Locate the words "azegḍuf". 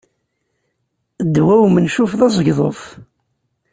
2.27-2.81